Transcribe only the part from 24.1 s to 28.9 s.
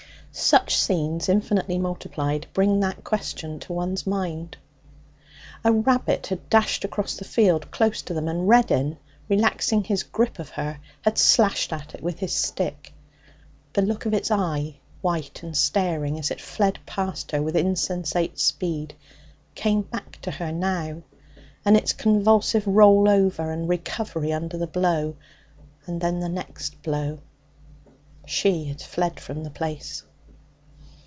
under the blow; and then the next blow She had